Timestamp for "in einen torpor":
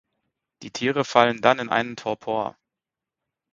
1.59-2.57